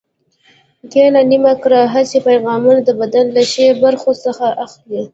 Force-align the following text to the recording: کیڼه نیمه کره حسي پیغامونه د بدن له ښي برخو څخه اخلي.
کیڼه 0.91 1.21
نیمه 1.29 1.53
کره 1.61 1.81
حسي 1.93 2.19
پیغامونه 2.27 2.79
د 2.83 2.89
بدن 3.01 3.25
له 3.35 3.41
ښي 3.51 3.65
برخو 3.83 4.11
څخه 4.23 4.45
اخلي. 4.65 5.01